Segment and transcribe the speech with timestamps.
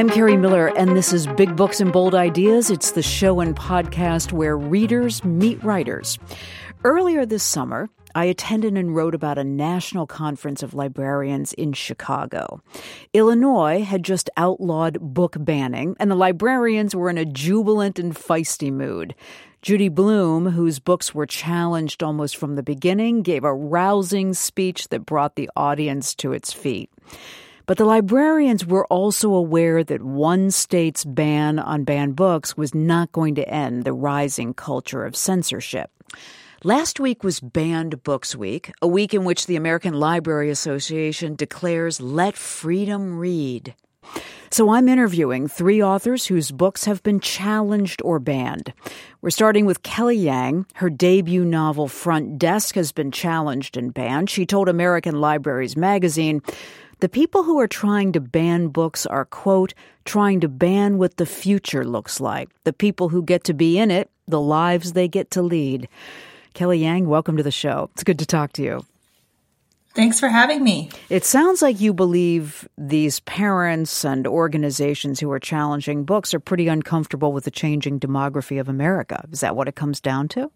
[0.00, 2.70] I'm Kerri Miller, and this is Big Books and Bold Ideas.
[2.70, 6.18] It's the show and podcast where readers meet writers.
[6.84, 12.62] Earlier this summer, I attended and wrote about a national conference of librarians in Chicago.
[13.12, 18.72] Illinois had just outlawed book banning, and the librarians were in a jubilant and feisty
[18.72, 19.14] mood.
[19.60, 25.04] Judy Blume, whose books were challenged almost from the beginning, gave a rousing speech that
[25.04, 26.90] brought the audience to its feet.
[27.70, 33.12] But the librarians were also aware that one state's ban on banned books was not
[33.12, 35.88] going to end the rising culture of censorship.
[36.64, 42.00] Last week was Banned Books Week, a week in which the American Library Association declares
[42.00, 43.76] Let Freedom Read.
[44.50, 48.72] So I'm interviewing three authors whose books have been challenged or banned.
[49.22, 50.66] We're starting with Kelly Yang.
[50.74, 54.28] Her debut novel, Front Desk, has been challenged and banned.
[54.28, 56.42] She told American Libraries magazine
[57.00, 61.26] the people who are trying to ban books are, quote, trying to ban what the
[61.26, 62.48] future looks like.
[62.64, 65.88] The people who get to be in it, the lives they get to lead.
[66.54, 67.90] Kelly Yang, welcome to the show.
[67.94, 68.84] It's good to talk to you.
[69.94, 70.90] Thanks for having me.
[71.08, 76.68] It sounds like you believe these parents and organizations who are challenging books are pretty
[76.68, 79.24] uncomfortable with the changing demography of America.
[79.32, 80.50] Is that what it comes down to?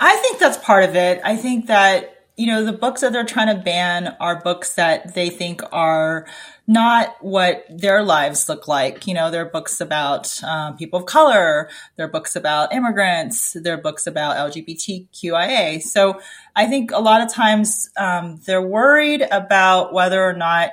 [0.00, 1.20] I think that's part of it.
[1.24, 5.12] I think that you know, the books that they're trying to ban are books that
[5.12, 6.26] they think are
[6.66, 9.06] not what their lives look like.
[9.06, 14.06] You know, they're books about um, people of color, they're books about immigrants, they're books
[14.06, 15.82] about LGBTQIA.
[15.82, 16.18] So
[16.56, 20.70] I think a lot of times um, they're worried about whether or not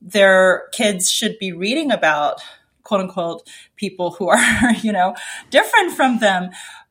[0.00, 2.40] their kids should be reading about
[2.84, 5.16] quote unquote people who are, you know,
[5.50, 6.50] different from them.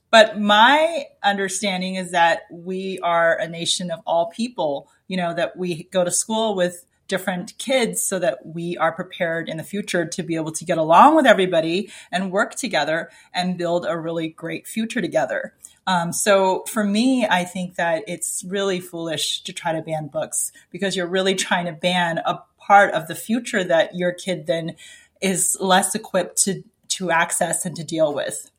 [0.10, 5.58] But my understanding is that we are a nation of all people, you know, that
[5.58, 10.06] we go to school with different kids so that we are prepared in the future
[10.06, 14.28] to be able to get along with everybody and work together and build a really
[14.28, 15.54] great future together.
[15.86, 20.52] Um, so for me, I think that it's really foolish to try to ban books
[20.70, 24.76] because you're really trying to ban a part of the future that your kid then
[25.22, 28.50] is less equipped to to access and to deal with.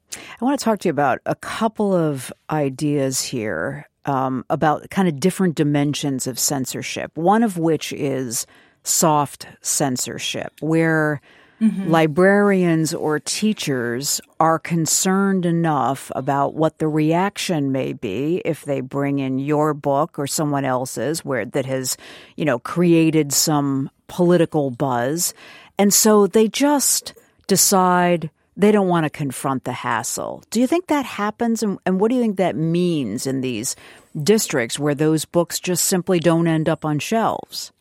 [0.40, 5.06] I want to talk to you about a couple of ideas here um, about kind
[5.06, 7.12] of different dimensions of censorship.
[7.14, 8.46] One of which is
[8.82, 11.20] soft censorship, where
[11.60, 11.90] mm-hmm.
[11.90, 19.18] librarians or teachers are concerned enough about what the reaction may be if they bring
[19.18, 21.98] in your book or someone else's where that has,
[22.36, 25.34] you know, created some political buzz.
[25.78, 27.14] And so they just
[27.46, 30.42] decide they don't want to confront the hassle.
[30.50, 31.62] Do you think that happens?
[31.62, 33.76] And, and, what do you think that means in these
[34.20, 37.72] districts where those books just simply don't end up on shelves?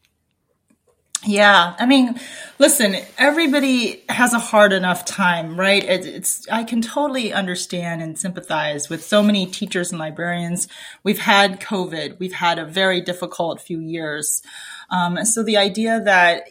[1.25, 2.19] Yeah, I mean,
[2.59, 5.83] listen, everybody has a hard enough time, right?
[5.83, 10.67] It, it's I can totally understand and sympathize with so many teachers and librarians.
[11.03, 14.43] We've had COVID, we've had a very difficult few years,
[14.91, 16.43] um, so the idea that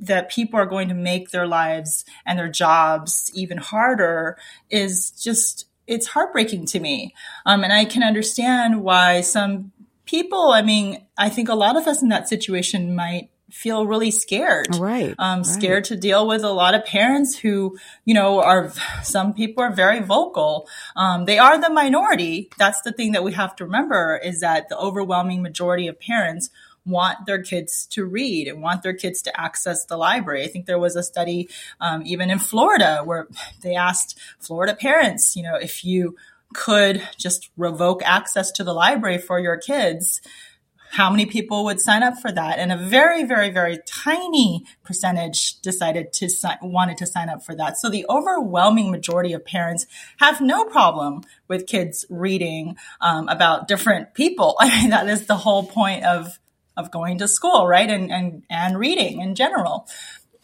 [0.00, 4.36] that people are going to make their lives and their jobs even harder
[4.70, 7.14] is just it's heartbreaking to me.
[7.44, 9.72] Um, and i can understand why some
[10.04, 14.10] people i mean i think a lot of us in that situation might feel really
[14.10, 14.74] scared.
[14.76, 15.84] Right um, scared right.
[15.84, 20.00] to deal with a lot of parents who you know are some people are very
[20.00, 20.68] vocal.
[20.96, 22.50] Um, they are the minority.
[22.58, 26.50] That's the thing that we have to remember is that the overwhelming majority of parents
[26.86, 30.44] want their kids to read and want their kids to access the library.
[30.44, 31.48] I think there was a study
[31.80, 33.26] um, even in Florida where
[33.62, 36.16] they asked Florida parents, you know, if you
[36.54, 40.20] could just revoke access to the library for your kids,
[40.90, 42.58] how many people would sign up for that?
[42.58, 47.54] And a very, very, very tiny percentage decided to sign, wanted to sign up for
[47.56, 47.76] that.
[47.76, 49.86] So the overwhelming majority of parents
[50.18, 54.56] have no problem with kids reading um, about different people.
[54.60, 56.38] I mean, that is the whole point of
[56.76, 57.88] of going to school, right?
[57.88, 59.88] And, and, and reading in general.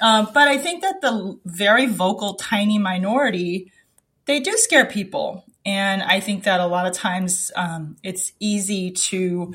[0.01, 3.71] Uh, but I think that the very vocal, tiny minority,
[4.27, 5.45] they do scare people.
[5.65, 9.55] And I think that a lot of times um, it's easy to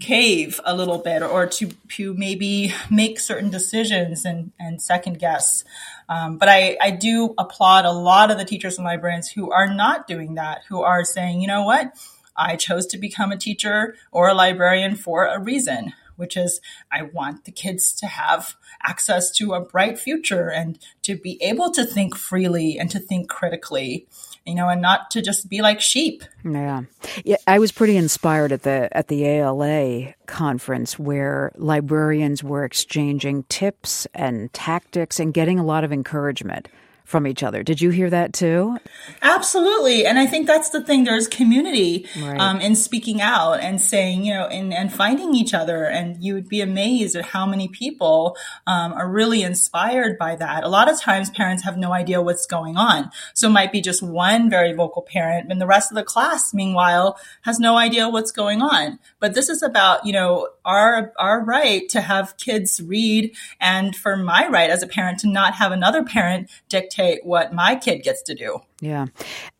[0.00, 5.64] cave a little bit or to, to maybe make certain decisions and, and second guess.
[6.08, 9.72] Um, but I, I do applaud a lot of the teachers and librarians who are
[9.72, 11.92] not doing that, who are saying, you know what?
[12.36, 16.60] I chose to become a teacher or a librarian for a reason, which is
[16.92, 21.70] I want the kids to have access to a bright future and to be able
[21.72, 24.06] to think freely and to think critically.
[24.44, 26.22] you know, and not to just be like sheep.
[26.44, 26.82] Yeah.
[27.24, 27.36] yeah.
[27.48, 34.06] I was pretty inspired at the at the ALA conference where librarians were exchanging tips
[34.14, 36.68] and tactics and getting a lot of encouragement
[37.06, 37.62] from each other.
[37.62, 38.76] Did you hear that too?
[39.22, 40.04] Absolutely.
[40.04, 41.04] And I think that's the thing.
[41.04, 42.38] There's community right.
[42.38, 45.84] um, in speaking out and saying, you know, and, and finding each other.
[45.84, 48.36] And you would be amazed at how many people
[48.66, 50.64] um, are really inspired by that.
[50.64, 53.10] A lot of times parents have no idea what's going on.
[53.34, 56.52] So it might be just one very vocal parent and the rest of the class,
[56.52, 58.98] meanwhile, has no idea what's going on.
[59.20, 64.16] But this is about, you know, our, our right to have kids read and for
[64.16, 68.22] my right as a parent to not have another parent dictate what my kid gets
[68.22, 68.60] to do.
[68.80, 69.06] Yeah.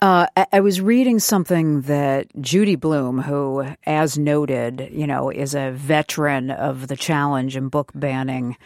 [0.02, 5.54] Uh, I, I was reading something that Judy Blume, who, as noted, you know, is
[5.54, 8.56] a veteran of the challenge and book banning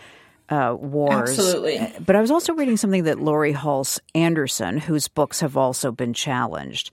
[0.48, 1.31] uh, wars.
[1.31, 1.92] Absolutely.
[2.04, 6.12] But I was also reading something that Laurie Halse Anderson, whose books have also been
[6.12, 6.90] challenged,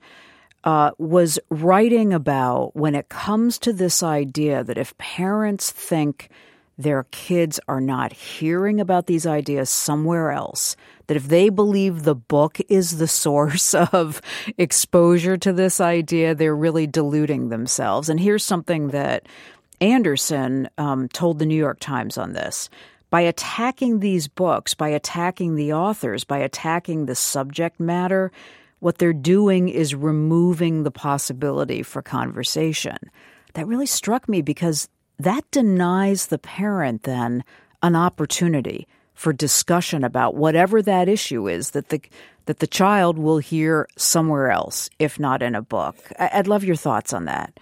[0.64, 6.28] uh, was writing about when it comes to this idea that if parents think
[6.76, 10.76] their kids are not hearing about these ideas somewhere else,
[11.08, 14.22] that if they believe the book is the source of
[14.56, 18.08] exposure to this idea, they're really deluding themselves.
[18.08, 19.26] And here's something that
[19.80, 22.68] Anderson um, told the New York Times on this.
[23.10, 28.30] By attacking these books, by attacking the authors, by attacking the subject matter,
[28.80, 32.98] what they're doing is removing the possibility for conversation.
[33.54, 34.88] That really struck me because
[35.18, 37.44] that denies the parent then
[37.82, 42.00] an opportunity for discussion about whatever that issue is that the
[42.46, 45.96] that the child will hear somewhere else, if not in a book.
[46.18, 47.52] I'd love your thoughts on that.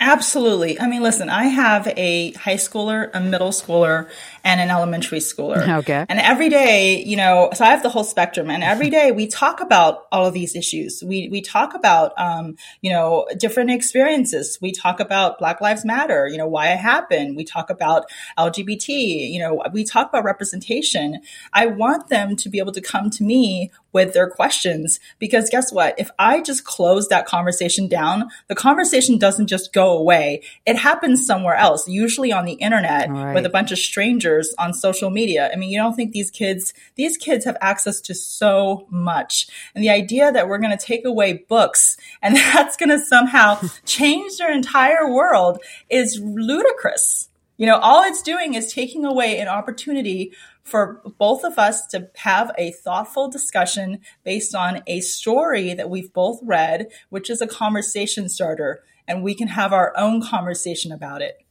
[0.00, 0.78] Absolutely.
[0.80, 4.08] I mean, listen, I have a high schooler, a middle schooler,
[4.46, 5.78] and an elementary schooler.
[5.78, 6.06] Okay.
[6.08, 9.26] And every day, you know, so I have the whole spectrum and every day we
[9.26, 11.02] talk about all of these issues.
[11.04, 14.58] We, we talk about, um, you know, different experiences.
[14.62, 17.36] We talk about Black Lives Matter, you know, why it happened.
[17.36, 18.04] We talk about
[18.38, 21.20] LGBT, you know, we talk about representation.
[21.52, 25.72] I want them to be able to come to me with their questions because guess
[25.72, 25.94] what?
[25.98, 30.42] If I just close that conversation down, the conversation doesn't just go away.
[30.66, 33.34] It happens somewhere else, usually on the internet right.
[33.34, 35.50] with a bunch of strangers on social media.
[35.52, 39.48] I mean, you don't think these kids, these kids have access to so much.
[39.74, 43.60] And the idea that we're going to take away books and that's going to somehow
[43.84, 47.28] change their entire world is ludicrous.
[47.56, 52.10] You know, all it's doing is taking away an opportunity for both of us to
[52.16, 57.46] have a thoughtful discussion based on a story that we've both read, which is a
[57.46, 61.45] conversation starter, and we can have our own conversation about it.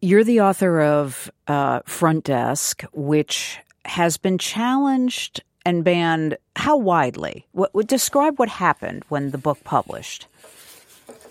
[0.00, 7.46] You're the author of uh, Front Desk, which has been challenged and banned how widely?
[7.52, 10.26] What, what, describe what happened when the book published.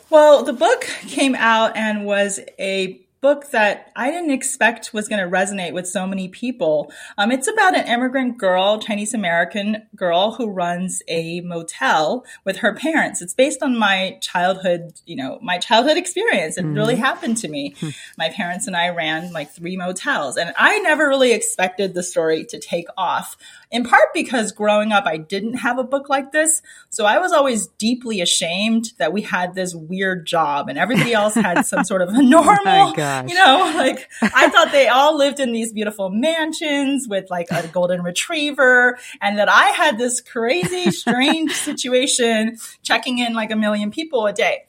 [0.10, 5.20] Well, the book came out and was a book that I didn't expect was going
[5.20, 6.92] to resonate with so many people.
[7.18, 12.76] Um, it's about an immigrant girl, Chinese American girl, who runs a motel with her
[12.76, 13.24] parents.
[13.24, 16.56] It's based on my childhood, you know, my childhood experience.
[16.56, 16.76] It mm-hmm.
[16.76, 17.74] really happened to me.
[17.86, 17.90] Hmm.
[18.18, 22.46] my parents and I ran like three motels, and I never really expected the story
[22.46, 23.36] to take off
[23.72, 26.62] in part because growing up, I didn't have a book like this.
[26.90, 31.36] So I was always deeply ashamed that we had this weird job and everybody else
[31.36, 35.18] had some sort of a oh normal, oh you know, like I thought they all
[35.18, 40.22] lived in these beautiful mansions with like a golden retriever and that I had this
[40.22, 44.66] crazy, strange situation checking in like a million people a day.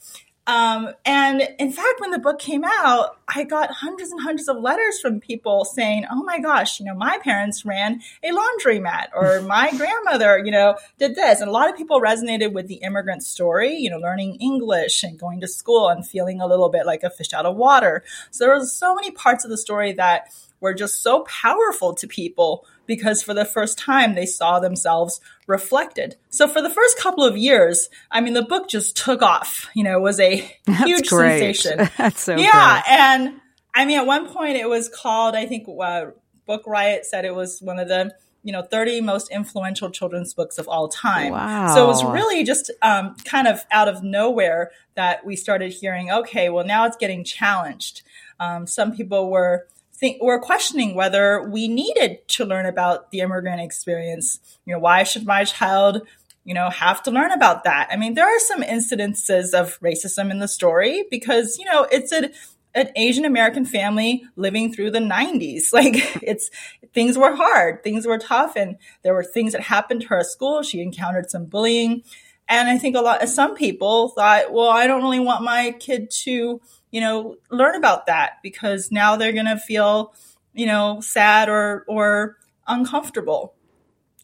[0.46, 4.58] Um, and in fact, when the book came out, I got hundreds and hundreds of
[4.58, 9.40] letters from people saying, Oh my gosh, you know, my parents ran a laundromat or
[9.46, 11.40] my grandmother, you know, did this.
[11.40, 15.18] And a lot of people resonated with the immigrant story, you know, learning English and
[15.18, 18.04] going to school and feeling a little bit like a fish out of water.
[18.30, 20.28] So there were so many parts of the story that
[20.60, 26.16] were just so powerful to people because for the first time they saw themselves reflected.
[26.30, 29.68] So for the first couple of years, I mean, the book just took off.
[29.74, 30.36] You know, it was a
[30.66, 31.88] huge sensation.
[31.96, 32.98] That's so yeah, great.
[32.98, 33.40] and
[33.74, 35.34] I mean, at one point it was called.
[35.34, 36.06] I think uh,
[36.46, 40.58] Book Riot said it was one of the you know 30 most influential children's books
[40.58, 41.32] of all time.
[41.32, 41.74] Wow.
[41.74, 46.10] So it was really just um, kind of out of nowhere that we started hearing.
[46.10, 48.02] Okay, well now it's getting challenged.
[48.38, 49.66] Um, some people were
[49.98, 54.40] think we're questioning whether we needed to learn about the immigrant experience.
[54.64, 56.02] You know, why should my child,
[56.44, 57.88] you know, have to learn about that?
[57.90, 62.12] I mean, there are some incidences of racism in the story because, you know, it's
[62.12, 62.30] a
[62.74, 65.68] an Asian American family living through the 90s.
[65.72, 66.50] Like it's
[66.94, 70.26] things were hard, things were tough, and there were things that happened to her at
[70.26, 70.62] school.
[70.62, 72.02] She encountered some bullying.
[72.48, 75.72] And I think a lot of some people thought, well, I don't really want my
[75.80, 76.60] kid to,
[76.90, 80.14] you know, learn about that because now they're going to feel,
[80.54, 82.36] you know, sad or, or
[82.66, 83.54] uncomfortable.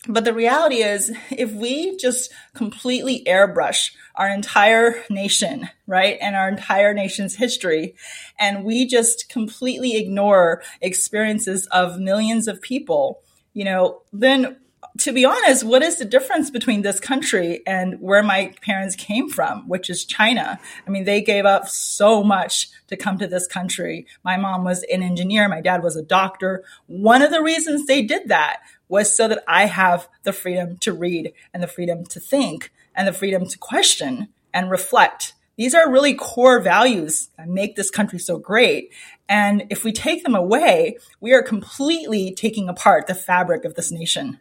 [0.08, 6.48] But the reality is, if we just completely airbrush our entire nation, right, and our
[6.48, 7.94] entire nation's history,
[8.38, 13.20] and we just completely ignore experiences of millions of people,
[13.52, 14.56] you know, then
[14.98, 19.28] to be honest, what is the difference between this country and where my parents came
[19.28, 20.60] from, which is China?
[20.86, 24.06] I mean, they gave up so much to come to this country.
[24.22, 25.48] My mom was an engineer.
[25.48, 26.62] My dad was a doctor.
[26.86, 30.92] One of the reasons they did that was so that I have the freedom to
[30.92, 35.32] read and the freedom to think and the freedom to question and reflect.
[35.56, 38.92] These are really core values that make this country so great.
[39.28, 43.90] And if we take them away, we are completely taking apart the fabric of this
[43.90, 44.40] nation.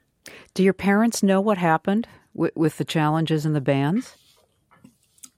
[0.54, 4.16] Do your parents know what happened with, with the challenges and the bans?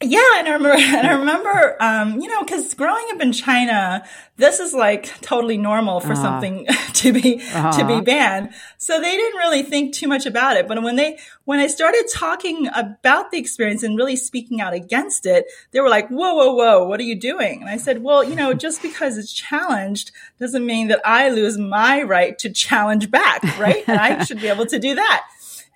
[0.04, 4.04] Yeah, and I remember, and I remember, um, you know, because growing up in China,
[4.38, 6.22] this is like totally normal for uh-huh.
[6.22, 7.72] something to be uh-huh.
[7.74, 8.50] to be banned.
[8.78, 10.68] So they didn't really think too much about it.
[10.68, 15.26] But when they when I started talking about the experience and really speaking out against
[15.26, 16.86] it, they were like, "Whoa, whoa, whoa!
[16.86, 20.66] What are you doing?" And I said, "Well, you know, just because it's challenged doesn't
[20.66, 23.84] mean that I lose my right to challenge back, right?
[23.88, 25.24] and I should be able to do that."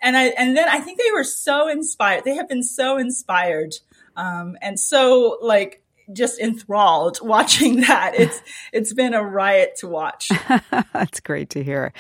[0.01, 2.23] And I and then I think they were so inspired.
[2.23, 3.75] They have been so inspired
[4.17, 8.13] um, and so like just enthralled watching that.
[8.15, 8.41] It's
[8.73, 10.29] it's been a riot to watch.
[10.93, 11.93] That's great to hear.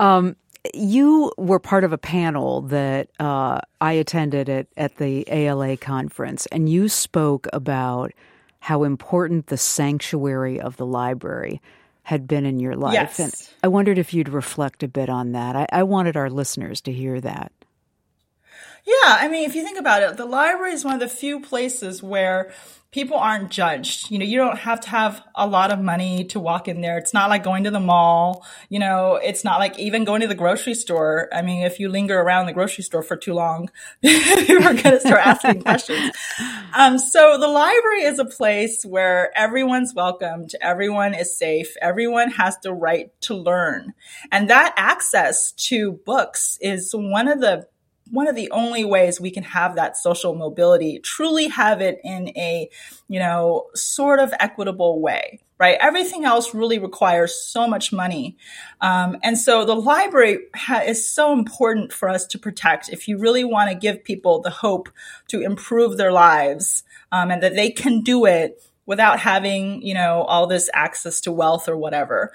[0.00, 0.36] Um,
[0.74, 6.46] you were part of a panel that uh, I attended at, at the ALA conference,
[6.46, 8.12] and you spoke about
[8.60, 11.60] how important the sanctuary of the library
[12.04, 12.94] had been in your life.
[12.94, 13.18] Yes.
[13.18, 15.56] And I wondered if you'd reflect a bit on that.
[15.56, 17.52] I, I wanted our listeners to hear that.
[18.84, 21.40] Yeah, I mean, if you think about it, the library is one of the few
[21.40, 22.52] places where
[22.92, 24.10] people aren't judged.
[24.10, 26.98] You know, you don't have to have a lot of money to walk in there.
[26.98, 28.44] It's not like going to the mall.
[28.68, 31.28] You know, it's not like even going to the grocery store.
[31.32, 33.70] I mean, if you linger around the grocery store for too long,
[34.02, 36.12] you're going to start asking questions.
[36.74, 42.58] Um, so the library is a place where everyone's welcomed, everyone is safe, everyone has
[42.62, 43.94] the right to learn.
[44.30, 47.66] And that access to books is one of the
[48.12, 52.28] one of the only ways we can have that social mobility, truly have it in
[52.36, 52.68] a,
[53.08, 55.78] you know, sort of equitable way, right?
[55.80, 58.36] Everything else really requires so much money.
[58.82, 63.16] Um, and so the library ha- is so important for us to protect if you
[63.16, 64.90] really want to give people the hope
[65.28, 70.22] to improve their lives um, and that they can do it without having, you know,
[70.24, 72.30] all this access to wealth or whatever.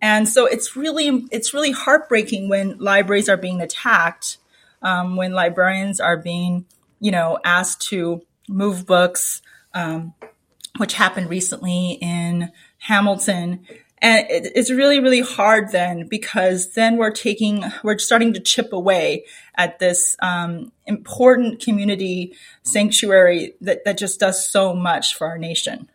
[0.00, 4.38] And so it's really, it's really heartbreaking when libraries are being attacked
[4.82, 6.66] um, when librarians are being,
[7.00, 9.42] you know, asked to move books,
[9.74, 10.14] um,
[10.78, 13.66] which happened recently in Hamilton.
[14.00, 18.72] And it, it's really, really hard then because then we're taking, we're starting to chip
[18.72, 19.24] away
[19.56, 25.90] at this um, important community sanctuary that, that just does so much for our nation.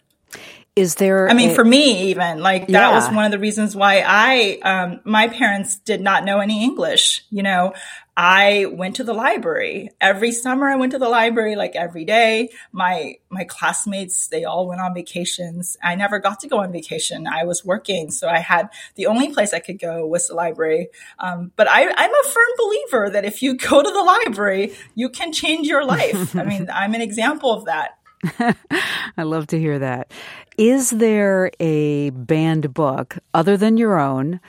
[0.76, 1.30] Is there?
[1.30, 2.96] I mean, a, for me, even like that yeah.
[2.96, 7.24] was one of the reasons why I, um, my parents did not know any English.
[7.30, 7.74] You know,
[8.16, 10.70] I went to the library every summer.
[10.70, 12.50] I went to the library like every day.
[12.72, 15.78] My my classmates they all went on vacations.
[15.82, 17.26] I never got to go on vacation.
[17.26, 20.90] I was working, so I had the only place I could go was the library.
[21.18, 25.10] Um, but I, I'm a firm believer that if you go to the library, you
[25.10, 26.36] can change your life.
[26.36, 27.98] I mean, I'm an example of that.
[29.18, 30.12] I love to hear that.
[30.58, 34.40] Is there a banned book other than your own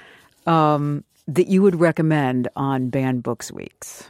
[0.47, 4.09] um, that you would recommend on Banned Books Weeks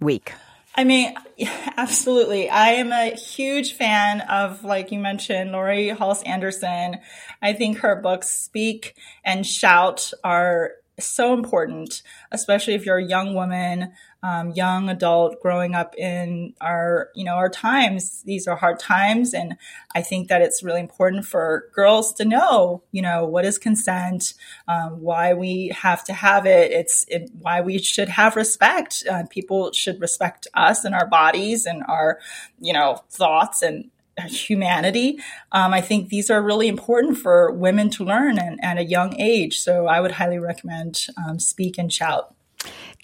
[0.00, 0.32] week?
[0.74, 1.14] I mean,
[1.76, 2.50] absolutely.
[2.50, 6.98] I am a huge fan of, like you mentioned, Laurie Halse Anderson.
[7.40, 8.94] I think her books Speak
[9.24, 13.92] and Shout are so important, especially if you're a young woman,
[14.26, 18.22] um, young adult growing up in our, you know, our times.
[18.24, 19.32] These are hard times.
[19.32, 19.56] And
[19.94, 24.34] I think that it's really important for girls to know, you know, what is consent,
[24.66, 26.72] um, why we have to have it.
[26.72, 29.04] It's it, why we should have respect.
[29.08, 32.18] Uh, people should respect us and our bodies and our,
[32.58, 33.90] you know, thoughts and
[34.26, 35.20] humanity.
[35.52, 39.14] Um, I think these are really important for women to learn and, at a young
[39.20, 39.60] age.
[39.60, 42.34] So I would highly recommend um, Speak and Shout.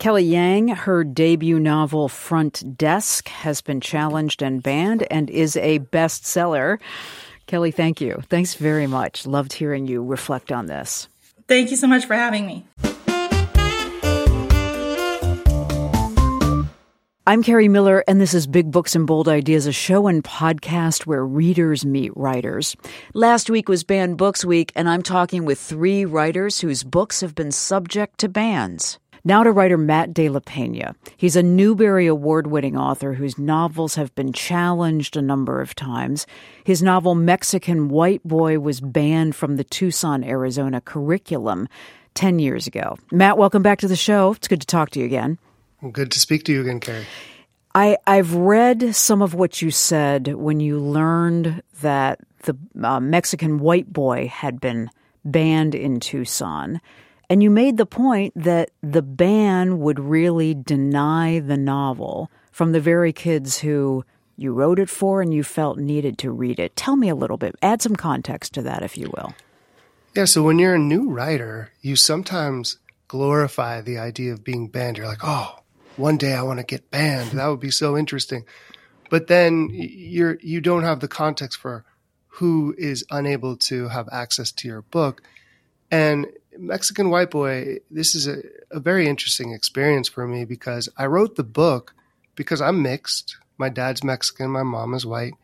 [0.03, 5.79] Kelly Yang, her debut novel Front Desk has been challenged and banned and is a
[5.79, 6.81] bestseller.
[7.47, 8.21] Kelly, thank you.
[8.29, 9.29] Thanks very much.
[9.29, 11.07] Loved hearing you reflect on this.
[11.47, 12.67] Thank you so much for having me.
[17.25, 21.07] I'm Kerri Miller, and this is Big Books and Bold Ideas, a show and podcast
[21.07, 22.75] where readers meet writers.
[23.15, 27.37] Last week was Banned Books Week, and I'm talking with three writers whose books have
[27.37, 28.99] been subject to bans.
[29.25, 30.97] Now to writer Matt De La Peña.
[31.17, 36.27] He's a Newbery Award winning author whose novels have been challenged a number of times.
[36.65, 41.69] His novel Mexican White Boy was banned from the Tucson, Arizona curriculum
[42.15, 42.99] 10 years ago.
[43.13, 44.33] Matt, welcome back to the show.
[44.33, 45.39] It's good to talk to you again.
[45.93, 47.05] Good to speak to you again, Kerri.
[47.77, 53.61] I, I've read some of what you said when you learned that the uh, Mexican
[53.61, 54.91] White Boy had been
[55.25, 56.81] banned in Tucson.
[57.33, 62.81] And you made the point that the ban would really deny the novel from the
[62.81, 64.05] very kids who
[64.37, 66.77] you wrote it for and you felt needed to read it.
[66.77, 69.33] Tell me a little bit, add some context to that, if you will.
[70.15, 72.77] Yeah, so when you're a new writer, you sometimes
[73.09, 74.99] glorify the idea of being banned.
[74.99, 75.61] You're like, oh,
[75.97, 77.31] one day I want to get banned.
[77.31, 78.45] That would be so interesting.
[79.09, 81.87] But then you're you don't have the context for
[82.29, 85.23] who is unable to have access to your book.
[85.91, 86.27] And
[86.59, 88.39] Mexican White Boy, this is a,
[88.71, 91.95] a very interesting experience for me because I wrote the book
[92.35, 93.37] because I'm mixed.
[93.59, 95.35] My dad's Mexican, my mom is white.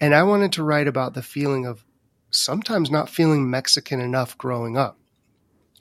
[0.00, 1.84] And I wanted to write about the feeling of
[2.30, 4.98] sometimes not feeling Mexican enough growing up.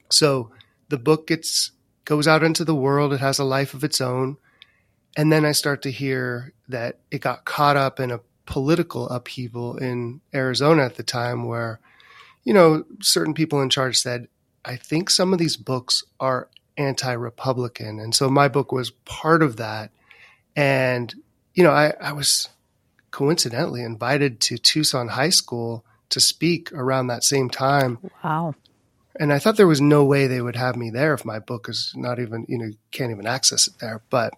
[0.10, 0.52] So
[0.90, 1.72] the book gets
[2.06, 4.38] goes out into the world, it has a life of its own.
[5.16, 9.78] And then I start to hear that it got caught up in a political upheaval
[9.78, 11.80] in Arizona at the time where,
[12.44, 14.28] you know, certain people in charge said,
[14.66, 18.00] I think some of these books are anti Republican.
[18.00, 19.92] And so my book was part of that.
[20.56, 21.14] And,
[21.54, 22.50] you know, I, I was
[23.12, 28.00] coincidentally invited to Tucson High School to speak around that same time.
[28.24, 28.56] Wow.
[29.20, 31.68] And I thought there was no way they would have me there if my book
[31.68, 34.02] is not even, you know, can't even access it there.
[34.10, 34.34] But,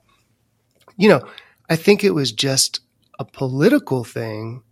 [0.97, 1.27] you know,
[1.69, 2.79] I think it was just
[3.19, 4.63] a political thing,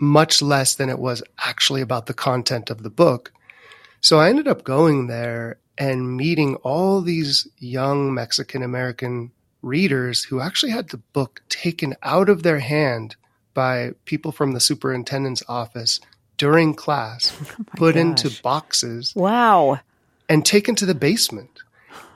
[0.00, 3.32] much less than it was actually about the content of the book.
[4.04, 9.30] So I ended up going there and meeting all these young Mexican American
[9.62, 13.16] readers who actually had the book taken out of their hand
[13.54, 16.00] by people from the superintendent's office
[16.36, 18.02] during class, oh put gosh.
[18.02, 19.14] into boxes.
[19.16, 19.80] Wow.
[20.28, 21.62] And taken to the basement.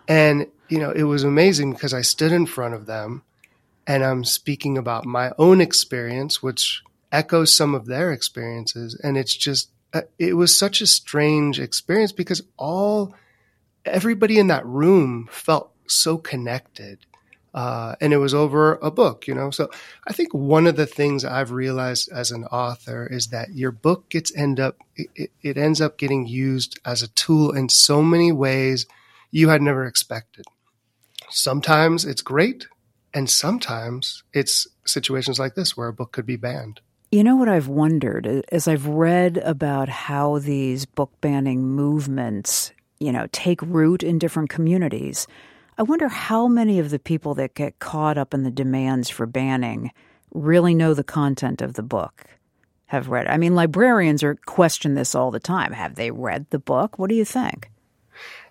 [0.07, 3.22] And, you know, it was amazing because I stood in front of them
[3.87, 8.94] and I'm speaking about my own experience, which echoes some of their experiences.
[9.03, 9.70] And it's just
[10.18, 13.14] it was such a strange experience because all
[13.85, 17.07] everybody in that room felt so connected.
[17.55, 19.51] Uh, and it was over a book, you know.
[19.51, 19.70] So
[20.07, 24.11] I think one of the things I've realized as an author is that your book
[24.11, 28.33] gets end up it, it ends up getting used as a tool in so many
[28.33, 28.87] ways
[29.31, 30.44] you had never expected.
[31.31, 32.66] Sometimes it's great,
[33.14, 36.81] and sometimes it's situations like this where a book could be banned.
[37.11, 43.12] You know what I've wondered as I've read about how these book banning movements, you
[43.12, 45.27] know, take root in different communities.
[45.79, 49.25] I wonder how many of the people that get caught up in the demands for
[49.25, 49.90] banning
[50.35, 52.27] really know the content of the book.
[52.88, 53.27] Have read.
[53.27, 55.73] I mean, librarians are question this all the time.
[55.73, 56.99] Have they read the book?
[56.99, 57.71] What do you think?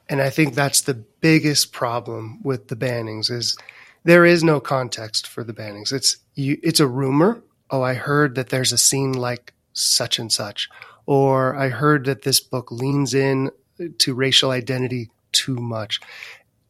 [0.09, 3.55] And I think that's the biggest problem with the bannings is
[4.03, 5.91] there is no context for the bannings.
[5.91, 10.31] It's you, it's a rumor oh, I heard that there's a scene like such and
[10.31, 10.69] such,
[11.05, 13.51] or I heard that this book leans in
[13.99, 15.99] to racial identity too much.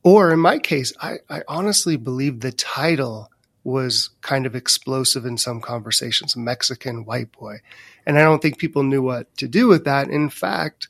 [0.03, 3.29] Or in my case, I, I honestly believe the title
[3.63, 7.57] was kind of explosive in some conversations, Mexican white boy.
[8.05, 10.09] And I don't think people knew what to do with that.
[10.09, 10.87] In fact,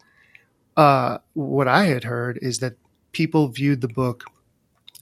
[0.76, 2.76] uh, what I had heard is that
[3.12, 4.26] people viewed the book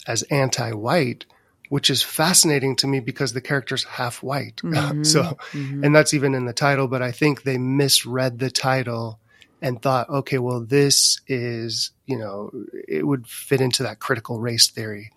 [0.07, 1.25] as anti white
[1.69, 4.61] which is fascinating to me because the character's half white.
[4.75, 5.03] Mm-hmm.
[5.03, 5.85] so, mm-hmm.
[5.85, 9.19] and that's even in the title, but I think they misread the title
[9.61, 12.51] and thought, okay, well, this is, you know,
[12.87, 15.11] it would fit into that critical race theory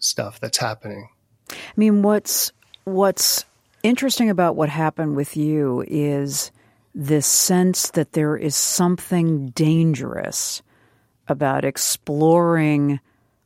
[0.00, 1.08] stuff that's happening.
[1.50, 2.50] I mean, what's,
[2.84, 3.44] what's
[3.82, 6.50] interesting about what happened with you is
[6.94, 10.62] this sense that there is something dangerous
[11.28, 13.00] about exploring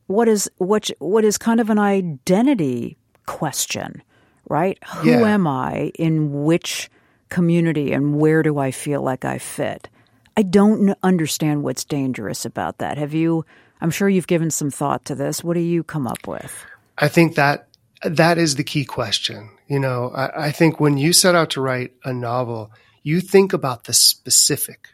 [0.07, 4.03] what is what what is kind of an identity question,
[4.49, 4.79] right?
[4.85, 5.29] Who yeah.
[5.29, 6.91] am I in which
[7.29, 9.89] community and where do I feel like I fit?
[10.37, 12.99] I don't understand what's dangerous about that.
[12.99, 13.45] Have you
[13.81, 15.45] I'm sure you've given some thought to this.
[15.45, 16.65] What do you come up with?
[16.99, 17.69] I think that
[18.03, 19.51] that is the key question.
[19.69, 22.71] You know, I, I think when you set out to write a novel,
[23.03, 24.89] you think about the specific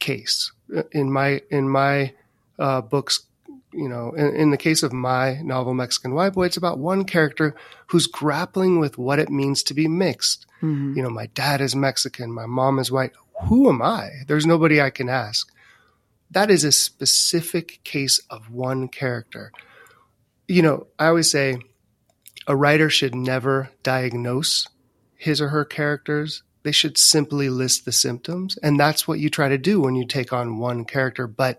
[0.00, 0.52] case.
[0.92, 2.12] In my in my
[2.58, 3.20] uh, books,
[3.78, 7.04] you know, in, in, the case of my novel Mexican White Boy, it's about one
[7.04, 7.54] character
[7.86, 10.46] who's grappling with what it means to be mixed.
[10.60, 10.94] Mm-hmm.
[10.96, 13.12] You know, my dad is Mexican, my mom is white.
[13.44, 14.10] Who am I?
[14.26, 15.52] There's nobody I can ask.
[16.30, 19.52] That is a specific case of one character.
[20.48, 21.58] You know, I always say
[22.46, 24.66] a writer should never diagnose
[25.16, 26.42] his or her characters.
[26.64, 28.58] They should simply list the symptoms.
[28.62, 31.26] And that's what you try to do when you take on one character.
[31.26, 31.58] But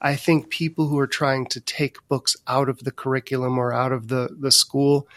[0.00, 3.92] I think people who are trying to take books out of the curriculum or out
[3.92, 5.08] of the, the school,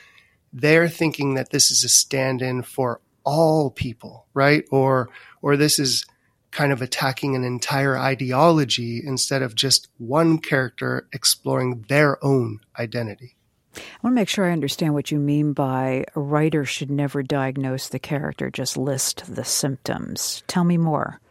[0.51, 4.65] they're thinking that this is a stand in for all people, right?
[4.71, 5.09] Or,
[5.41, 6.05] or this is
[6.49, 13.35] kind of attacking an entire ideology instead of just one character exploring their own identity.
[13.75, 17.23] I want to make sure I understand what you mean by a writer should never
[17.23, 20.43] diagnose the character, just list the symptoms.
[20.47, 21.21] Tell me more.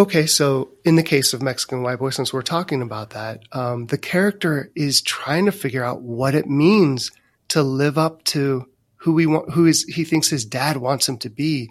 [0.00, 3.84] Okay, so in the case of Mexican White Boy, since we're talking about that, um,
[3.84, 7.10] the character is trying to figure out what it means
[7.48, 11.18] to live up to who he want, who is he thinks his dad wants him
[11.18, 11.70] to be.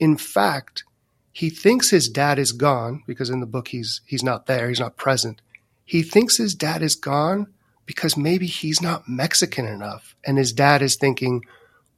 [0.00, 0.82] In fact,
[1.30, 4.80] he thinks his dad is gone because in the book he's he's not there, he's
[4.80, 5.40] not present.
[5.84, 7.46] He thinks his dad is gone
[7.86, 11.44] because maybe he's not Mexican enough, and his dad is thinking,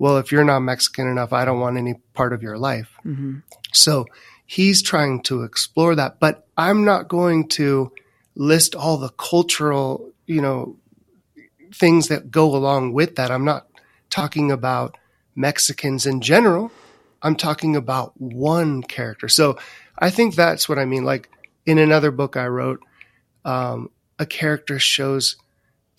[0.03, 3.39] "Well, if you're not Mexican enough, I don't want any part of your life." Mm-hmm.
[3.73, 4.07] So
[4.45, 6.19] he's trying to explore that.
[6.19, 7.93] But I'm not going to
[8.35, 10.77] list all the cultural, you know,
[11.73, 13.31] things that go along with that.
[13.31, 13.69] I'm not
[14.11, 14.99] talking about
[15.37, 16.73] Mexicans in general.
[17.23, 19.29] I'm talking about one character.
[19.29, 19.57] So
[19.99, 21.05] I think that's what I mean.
[21.05, 21.31] Like
[21.65, 22.81] in another book I wrote,
[23.45, 23.89] um,
[24.19, 25.37] a character shows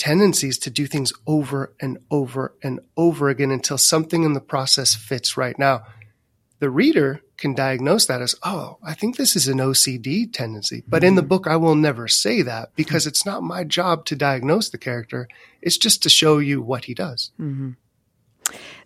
[0.03, 4.93] tendencies to do things over and over and over again until something in the process
[4.93, 5.85] fits right now.
[6.59, 10.83] The reader can diagnose that as, oh, I think this is an OCD tendency.
[10.85, 11.29] But in the mm-hmm.
[11.29, 15.29] book, I will never say that because it's not my job to diagnose the character.
[15.61, 17.31] It's just to show you what he does.
[17.39, 17.71] Mm-hmm.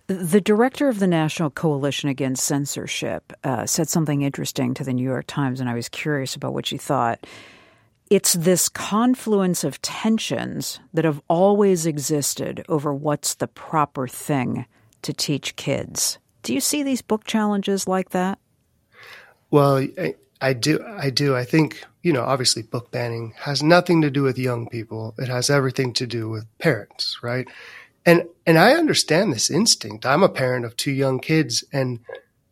[0.05, 5.03] The director of the National Coalition Against Censorship uh, said something interesting to the New
[5.03, 7.25] York Times, and I was curious about what she thought.
[8.09, 14.65] It's this confluence of tensions that have always existed over what's the proper thing
[15.01, 16.17] to teach kids.
[16.43, 18.39] Do you see these book challenges like that?
[19.51, 20.83] Well, I, I do.
[20.85, 21.35] I do.
[21.35, 25.13] I think, you know, obviously book banning has nothing to do with young people.
[25.17, 27.47] It has everything to do with parents, right?
[28.05, 30.05] And, and I understand this instinct.
[30.05, 31.99] I'm a parent of two young kids and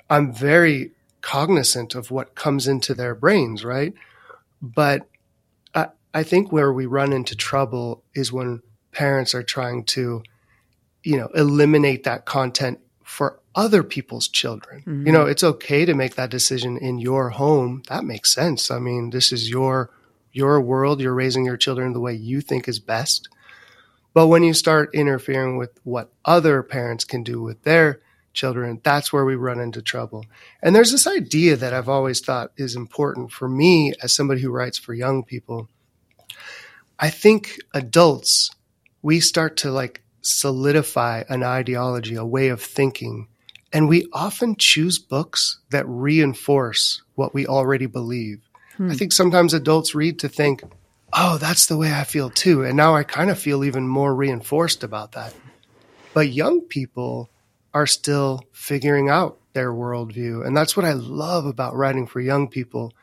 [0.09, 0.91] I'm very
[1.21, 3.93] cognizant of what comes into their brains, right?
[4.61, 5.07] But
[6.15, 10.23] I, think where we run into trouble is when parents are trying to,
[11.03, 14.79] you know, eliminate that content for other people's children.
[14.81, 15.07] Mm-hmm.
[15.07, 17.83] You know, it's okay to make that decision in your home.
[17.87, 18.71] That makes sense.
[18.71, 19.89] I mean, this is your
[20.31, 20.99] your world.
[20.99, 23.29] You're raising your children the way you think is best.
[24.13, 28.01] But when you start interfering with what other parents can do with their
[28.33, 30.25] children, that's where we run into trouble.
[30.61, 34.51] And there's this idea that I've always thought is important for me as somebody who
[34.51, 35.69] writes for young people.
[36.99, 38.51] I think adults,
[39.01, 43.27] we start to like solidify an ideology, a way of thinking.
[43.73, 48.39] And we often choose books that reinforce what we already believe.
[48.77, 48.91] Hmm.
[48.91, 50.63] I think sometimes adults read to think,
[51.13, 52.63] oh, that's the way I feel too.
[52.63, 55.33] And now I kind of feel even more reinforced about that.
[56.13, 57.29] But young people
[57.73, 60.45] are still figuring out their worldview.
[60.45, 62.93] And that's what I love about writing for young people.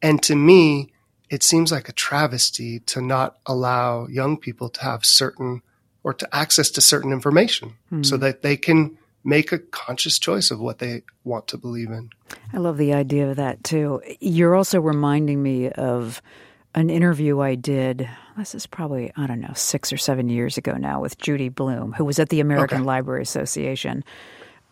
[0.00, 0.92] And to me,
[1.30, 5.62] it seems like a travesty to not allow young people to have certain
[6.02, 8.04] or to access to certain information mm.
[8.04, 12.10] so that they can make a conscious choice of what they want to believe in.
[12.52, 14.02] I love the idea of that too.
[14.18, 16.20] You're also reminding me of
[16.74, 18.08] an interview I did.
[18.36, 21.92] This is probably, I don't know, six or seven years ago now with Judy Blume,
[21.92, 22.86] who was at the American okay.
[22.86, 24.02] Library Association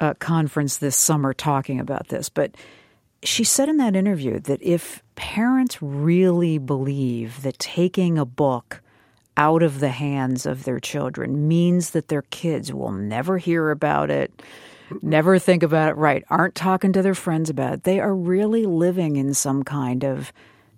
[0.00, 2.28] uh, conference this summer talking about this.
[2.28, 2.54] But
[3.22, 8.80] she said in that interview that if parents really believe that taking a book
[9.36, 14.12] out of the hands of their children means that their kids will never hear about
[14.12, 14.42] it,
[15.02, 17.82] never think about it, right, aren't talking to their friends about it.
[17.82, 20.32] They are really living in some kind of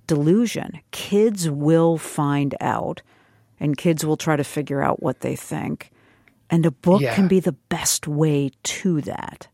[0.07, 0.81] delusion.
[0.91, 3.03] Kids will find out,
[3.61, 5.91] and kids will try to figure out what they think.
[6.49, 7.15] And a book yeah.
[7.15, 9.49] can be the best way to that.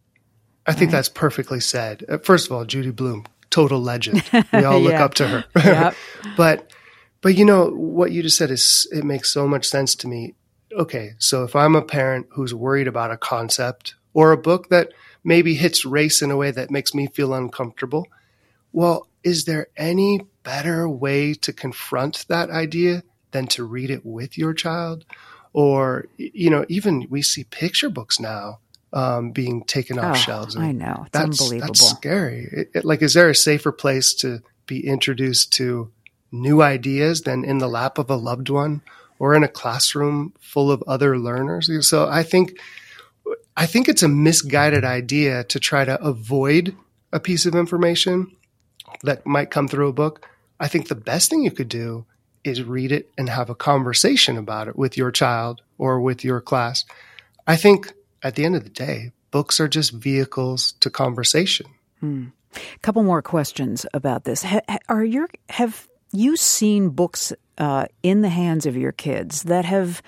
[0.65, 2.05] I think that's perfectly said.
[2.09, 4.23] Uh, first of all, Judy Blume, total legend.
[4.53, 5.45] We all look up to her.
[5.57, 5.95] Yep.
[6.37, 6.73] but
[7.23, 10.35] but you know, what you just said is, it makes so much sense to me.
[10.73, 11.15] Okay.
[11.19, 14.93] So if I'm a parent who's worried about a concept or a book that
[15.25, 18.07] maybe hits race in a way that makes me feel uncomfortable,
[18.73, 24.37] well, is there any better way to confront that idea than to read it with
[24.37, 25.05] your child?
[25.55, 28.61] Or, you know, even we see picture books now
[28.93, 30.57] um, being taken off Oh, shelves.
[30.57, 31.03] I know.
[31.07, 31.75] It's that's, unbelievable.
[31.75, 32.49] That's scary.
[32.53, 35.91] It- it- like, is there a safer place to be introduced to
[36.33, 38.83] new ideas than in the lap of a loved one
[39.19, 41.71] or in a classroom full of other learners?
[41.89, 42.59] So I think,
[43.57, 46.75] I think it's a misguided idea to try to avoid
[47.13, 48.35] a piece of information
[49.03, 50.29] that might come through a book.
[50.61, 52.07] I think the best thing you could do
[52.45, 56.41] is read it and have a conversation about it with your child or with your
[56.41, 56.85] class.
[57.47, 57.93] I think
[58.27, 61.67] at the end of the day, books are just vehicles to conversation.
[62.57, 64.43] A couple more questions about this.
[64.43, 69.65] Ha- are your have you seen books uh, in the hands of your kids that
[69.65, 70.03] have,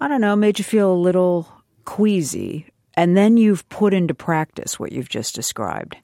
[0.00, 1.48] I don't know, made you feel a little
[1.84, 5.96] queasy, and then you've put into practice what you've just described?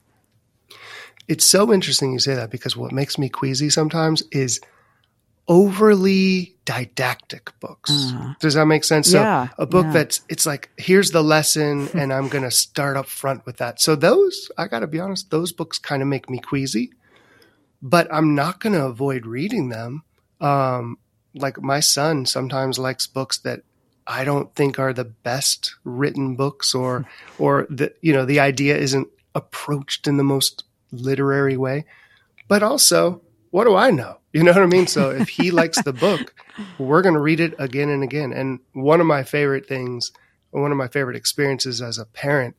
[1.27, 4.61] It's so interesting you say that because what makes me queasy sometimes is
[5.47, 7.91] overly didactic books.
[8.39, 9.11] Does that make sense?
[9.11, 9.91] Yeah, So a book yeah.
[9.93, 13.81] that's it's like here's the lesson and I'm going to start up front with that.
[13.81, 16.91] So those I got to be honest, those books kind of make me queasy.
[17.81, 20.03] But I'm not going to avoid reading them.
[20.39, 20.97] Um
[21.35, 23.61] like my son sometimes likes books that
[24.05, 27.05] I don't think are the best written books or
[27.37, 31.85] or the you know the idea isn't approached in the most literary way.
[32.47, 33.21] But also,
[33.53, 34.17] what do I know?
[34.31, 34.87] You know what I mean?
[34.87, 36.33] So if he likes the book,
[36.79, 38.33] we're going to read it again and again.
[38.33, 40.11] And one of my favorite things,
[40.49, 42.55] one of my favorite experiences as a parent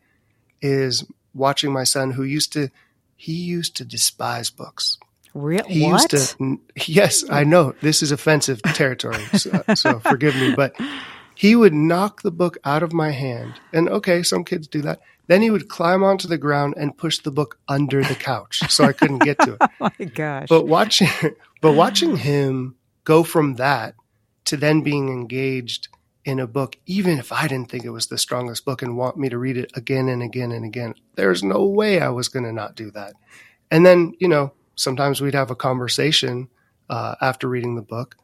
[0.62, 1.04] is
[1.34, 2.70] watching my son who used to
[3.16, 4.98] he used to despise books.
[5.34, 6.12] Real He what?
[6.12, 9.24] used to Yes, I know this is offensive territory.
[9.36, 10.76] So, so forgive me, but
[11.34, 13.54] he would knock the book out of my hand.
[13.72, 15.00] And okay, some kids do that.
[15.26, 18.84] Then he would climb onto the ground and push the book under the couch so
[18.84, 19.58] I couldn't get to it.
[19.80, 20.48] oh my gosh!
[20.48, 21.08] But watching,
[21.60, 23.94] but watching him go from that
[24.46, 25.88] to then being engaged
[26.24, 29.16] in a book, even if I didn't think it was the strongest book and want
[29.16, 32.44] me to read it again and again and again, there's no way I was going
[32.44, 33.14] to not do that.
[33.70, 36.48] And then, you know, sometimes we'd have a conversation
[36.88, 38.16] uh, after reading the book,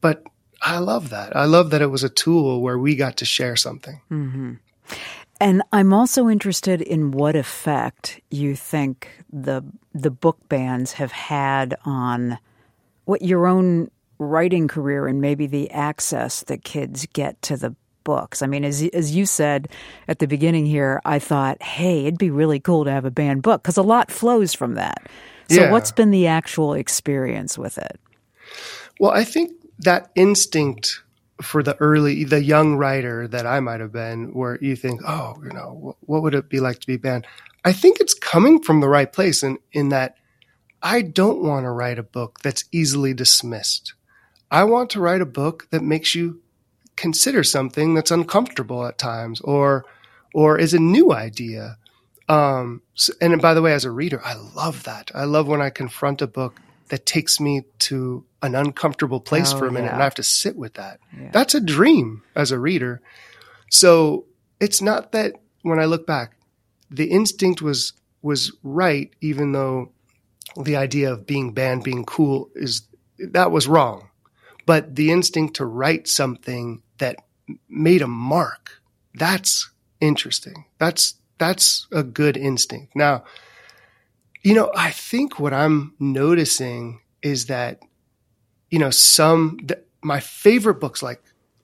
[0.00, 0.22] but
[0.60, 1.36] I love that.
[1.36, 4.00] I love that it was a tool where we got to share something.
[5.40, 9.62] And I'm also interested in what effect you think the
[9.94, 12.38] the book bans have had on
[13.04, 18.40] what your own writing career and maybe the access that kids get to the books.
[18.40, 19.68] I mean, as as you said
[20.08, 23.42] at the beginning here, I thought, hey, it'd be really cool to have a banned
[23.42, 25.06] book because a lot flows from that.
[25.48, 25.70] So, Yeah.
[25.70, 28.00] what's been the actual experience with it?
[28.98, 31.02] Well, I think that instinct
[31.42, 35.36] for the early, the young writer that I might have been, where you think, oh,
[35.42, 37.26] you know, what would it be like to be banned?
[37.64, 40.16] I think it's coming from the right place in, in that
[40.82, 43.94] I don't want to write a book that's easily dismissed.
[44.50, 46.40] I want to write a book that makes you
[46.94, 49.84] consider something that's uncomfortable at times or,
[50.32, 51.76] or is a new idea.
[52.28, 52.82] Um,
[53.20, 55.10] and by the way, as a reader, I love that.
[55.14, 59.58] I love when I confront a book that takes me to an uncomfortable place Oh,
[59.58, 59.92] for a minute yeah.
[59.94, 61.00] and I have to sit with that.
[61.18, 61.30] Yeah.
[61.32, 63.00] That's a dream as a reader.
[63.70, 64.26] So
[64.60, 66.36] it's not that when I look back,
[66.90, 69.92] the instinct was was right, even though
[70.60, 72.82] the idea of being banned, being cool is
[73.18, 74.08] that was wrong.
[74.64, 77.16] But the instinct to write something that
[77.68, 78.80] made a mark,
[79.14, 79.70] that's
[80.00, 80.64] interesting.
[80.78, 82.96] That's that's a good instinct.
[82.96, 83.24] Now,
[84.46, 87.82] you know, I think what I'm noticing is that,
[88.70, 91.20] you know, some, th- my favorite books, like,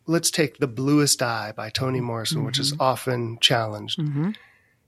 [0.07, 4.01] let's take The Bluest Eye by Toni Morrison, which is often challenged.
[4.01, 4.31] Mm-hmm.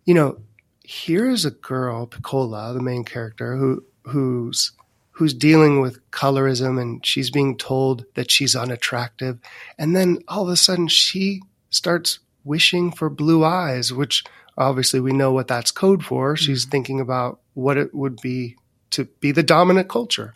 [0.07, 0.40] You know,
[0.83, 4.72] here's a girl, Pecola, the main character, who, who's,
[5.12, 9.38] who's dealing with colorism and she's being told that she's unattractive.
[9.78, 14.24] And then all of a sudden she starts wishing for blue eyes, which
[14.59, 16.35] obviously we know what that's code for.
[16.35, 18.56] She's thinking about what it would be
[18.90, 20.34] to be the dominant culture.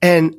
[0.00, 0.36] And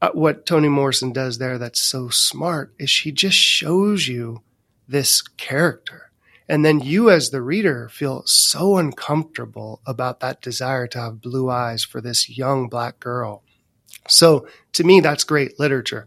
[0.00, 4.42] uh, what Toni Morrison does there that's so smart is she just shows you
[4.86, 6.10] this character.
[6.48, 11.50] And then you, as the reader, feel so uncomfortable about that desire to have blue
[11.50, 13.42] eyes for this young black girl.
[14.08, 16.06] So to me, that's great literature.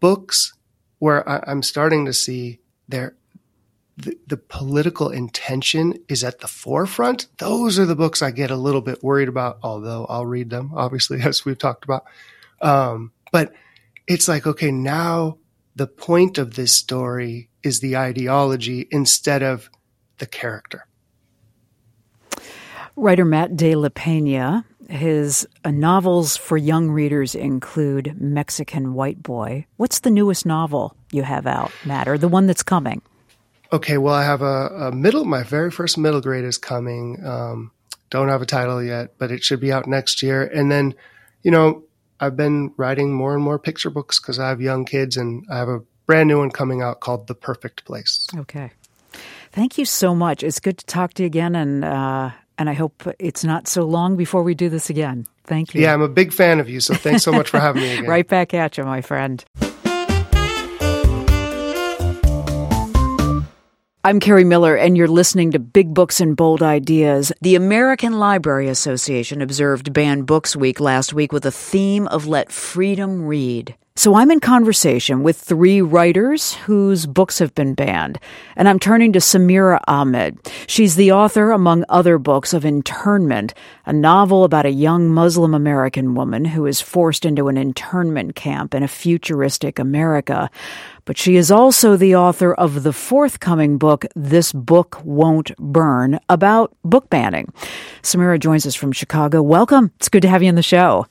[0.00, 0.52] Books
[0.98, 3.16] where I'm starting to see there,
[3.98, 7.26] the, the political intention is at the forefront.
[7.38, 10.70] Those are the books I get a little bit worried about, although I'll read them,
[10.74, 12.04] obviously, as we've talked about.
[12.62, 13.52] Um, but
[14.06, 15.38] it's like, okay, now
[15.74, 19.68] the point of this story is the ideology instead of
[20.18, 20.86] the character.
[22.94, 29.66] Writer Matt De La Peña His novels for young readers include Mexican White Boy.
[29.76, 33.02] What's the newest novel you have out, Matt, or the one that's coming?
[33.72, 35.24] Okay, well, I have a, a middle.
[35.24, 37.24] My very first middle grade is coming.
[37.24, 37.70] Um,
[38.10, 40.42] don't have a title yet, but it should be out next year.
[40.42, 40.94] And then,
[41.42, 41.84] you know,
[42.20, 45.58] I've been writing more and more picture books because I have young kids, and I
[45.58, 48.26] have a brand new one coming out called The Perfect Place.
[48.36, 48.72] Okay.
[49.52, 50.42] Thank you so much.
[50.42, 53.84] It's good to talk to you again, and uh, and I hope it's not so
[53.84, 55.26] long before we do this again.
[55.44, 55.82] Thank you.
[55.82, 58.06] Yeah, I'm a big fan of you, so thanks so much for having me again.
[58.06, 59.44] right back at you, my friend.
[64.04, 67.32] I'm Kerri Miller, and you're listening to Big Books and Bold Ideas.
[67.42, 72.52] The American Library Association observed Banned Books Week last week with a theme of Let
[72.52, 73.74] Freedom Read.
[73.96, 78.20] So I'm in conversation with three writers whose books have been banned.
[78.54, 80.38] And I'm turning to Samira Ahmed.
[80.68, 86.14] She's the author, among other books, of Internment, a novel about a young Muslim American
[86.14, 90.48] woman who is forced into an internment camp in a futuristic America.
[91.08, 96.76] But she is also the author of the forthcoming book, This Book Won't Burn, about
[96.84, 97.50] book banning.
[98.02, 99.40] Samira joins us from Chicago.
[99.40, 99.90] Welcome.
[99.96, 101.06] It's good to have you on the show.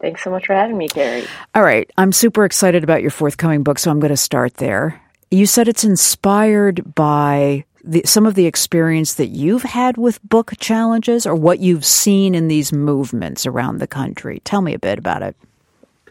[0.00, 1.26] Thanks so much for having me, Kerri.
[1.56, 1.90] All right.
[1.98, 5.02] I'm super excited about your forthcoming book, so I'm going to start there.
[5.32, 10.52] You said it's inspired by the, some of the experience that you've had with book
[10.60, 14.40] challenges or what you've seen in these movements around the country.
[14.44, 15.34] Tell me a bit about it.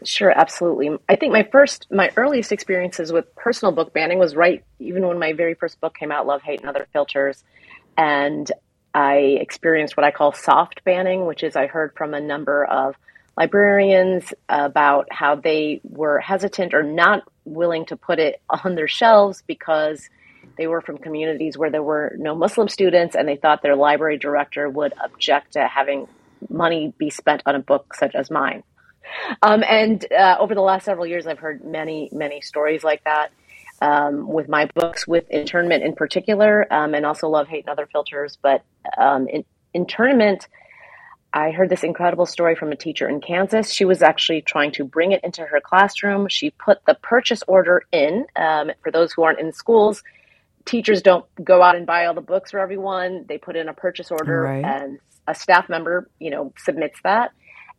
[0.06, 0.96] Sure, absolutely.
[1.08, 5.18] I think my first, my earliest experiences with personal book banning was right even when
[5.18, 7.42] my very first book came out, Love, Hate, and Other Filters.
[7.98, 8.50] And
[8.94, 12.94] I experienced what I call soft banning, which is I heard from a number of
[13.36, 19.42] librarians about how they were hesitant or not willing to put it on their shelves
[19.46, 20.08] because
[20.56, 24.18] they were from communities where there were no Muslim students and they thought their library
[24.18, 26.06] director would object to having
[26.48, 28.62] money be spent on a book such as mine.
[29.42, 33.32] Um, and uh, over the last several years, I've heard many, many stories like that
[33.80, 37.86] um, with my books, with internment in particular, um, and also Love, Hate, and Other
[37.86, 38.38] Filters.
[38.40, 38.62] But
[38.98, 40.48] um, in, internment,
[41.32, 43.70] I heard this incredible story from a teacher in Kansas.
[43.70, 46.28] She was actually trying to bring it into her classroom.
[46.28, 48.26] She put the purchase order in.
[48.36, 50.02] Um, for those who aren't in schools,
[50.64, 53.26] teachers don't go out and buy all the books for everyone.
[53.28, 54.64] They put in a purchase order, right.
[54.64, 57.32] and a staff member, you know, submits that.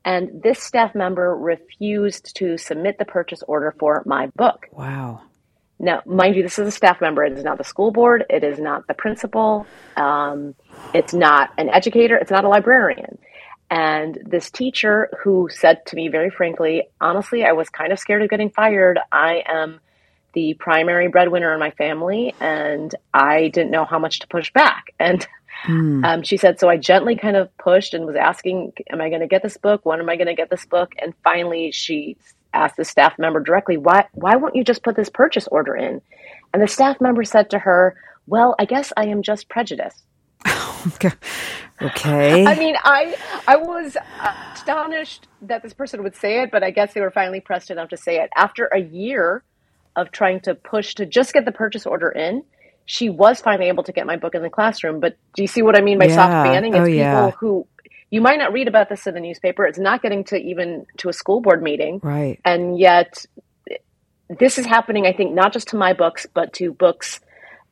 [0.07, 4.69] And this staff member refused to submit the purchase order for my book.
[4.71, 5.23] Wow.
[5.79, 7.25] Now, mind you, this is a staff member.
[7.25, 8.23] It is not the school board.
[8.29, 9.67] It is not the principal.
[9.97, 10.55] Um,
[10.93, 12.15] it's not an educator.
[12.15, 13.17] It's not a librarian.
[13.69, 18.21] And this teacher who said to me very frankly, honestly, I was kind of scared
[18.21, 18.99] of getting fired.
[19.11, 19.81] I am
[20.31, 24.93] the primary breadwinner in my family, and I didn't know how much to push back.
[24.99, 25.27] And
[25.65, 26.05] mm.
[26.05, 29.21] um, she said, so I gently kind of pushed and was asking, Am I going
[29.21, 29.85] to get this book?
[29.85, 30.93] When am I going to get this book?
[31.01, 32.17] And finally, she
[32.53, 36.01] asked the staff member directly, why, why won't you just put this purchase order in?
[36.53, 40.03] And the staff member said to her, Well, I guess I am just prejudiced.
[41.81, 42.45] okay.
[42.45, 43.15] I mean, I
[43.47, 43.97] I was
[44.53, 47.89] astonished that this person would say it, but I guess they were finally pressed enough
[47.89, 48.29] to say it.
[48.35, 49.43] After a year
[49.95, 52.43] of trying to push to just get the purchase order in,
[52.87, 55.01] she was finally able to get my book in the classroom.
[55.01, 56.15] But do you see what I mean by yeah.
[56.15, 56.73] soft banning?
[56.73, 57.31] It's oh, people yeah.
[57.31, 57.67] who
[58.09, 59.65] you might not read about this in the newspaper.
[59.65, 61.99] It's not getting to even to a school board meeting.
[62.01, 62.39] Right.
[62.45, 63.25] And yet
[64.29, 67.19] this is happening, I think, not just to my books, but to books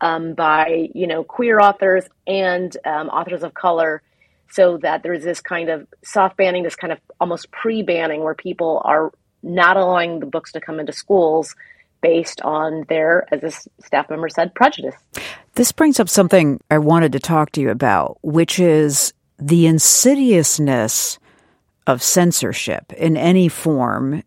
[0.01, 4.03] um, by you know queer authors and um, authors of color,
[4.51, 8.81] so that there's this kind of soft banning, this kind of almost pre-banning, where people
[8.83, 11.55] are not allowing the books to come into schools
[12.05, 14.93] based on their, as this staff member said, prejudice.
[15.55, 21.17] This brings up something I wanted to talk to you about, which is the insidiousness
[21.87, 24.21] of censorship in any form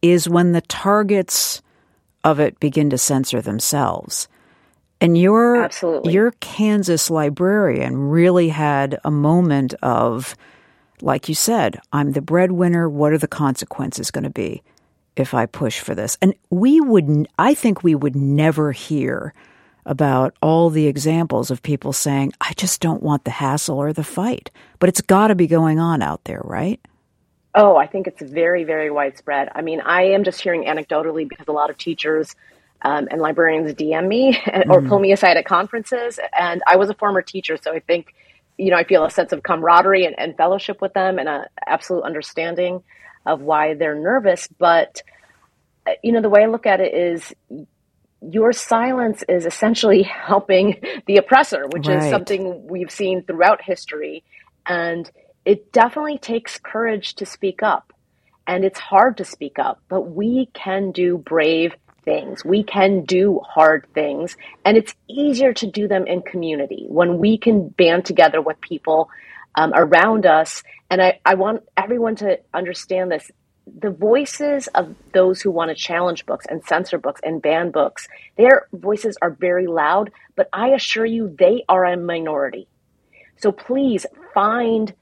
[0.00, 1.60] is when the targets
[2.24, 4.26] of it begin to censor themselves.
[5.02, 6.14] And your Absolutely.
[6.14, 10.34] your Kansas librarian really had a moment of
[11.02, 14.62] like you said, I'm the breadwinner, what are the consequences going to be
[15.20, 16.18] if I push for this?
[16.20, 19.34] And we would I think we would never hear
[19.86, 24.04] about all the examples of people saying, I just don't want the hassle or the
[24.04, 24.50] fight.
[24.78, 26.80] But it's got to be going on out there, right?
[27.54, 29.48] Oh, I think it's very, very widespread.
[29.54, 32.36] I mean, I am just hearing anecdotally because a lot of teachers
[32.82, 35.02] um, and librarians DM me or pull mm.
[35.02, 36.20] me aside at conferences.
[36.38, 38.14] And I was a former teacher, so I think,
[38.56, 41.46] you know, I feel a sense of camaraderie and, and fellowship with them and an
[41.66, 42.82] absolute understanding
[43.26, 44.46] of why they're nervous.
[44.46, 45.02] But,
[46.02, 47.34] you know, the way I look at it is
[48.20, 52.02] your silence is essentially helping the oppressor, which right.
[52.02, 54.24] is something we've seen throughout history.
[54.66, 55.10] And
[55.44, 57.92] it definitely takes courage to speak up.
[58.46, 61.74] And it's hard to speak up, but we can do brave
[62.04, 62.44] things.
[62.44, 64.36] We can do hard things.
[64.64, 69.08] And it's easier to do them in community when we can band together with people
[69.54, 70.62] um, around us.
[70.90, 73.30] And I, I want everyone to understand this.
[73.78, 78.08] The voices of those who want to challenge books and censor books and ban books,
[78.36, 82.68] their voices are very loud, but I assure you they are a minority.
[83.36, 84.94] So please find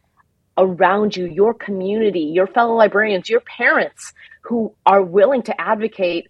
[0.57, 4.13] around you, your community, your fellow librarians, your parents
[4.43, 6.29] who are willing to advocate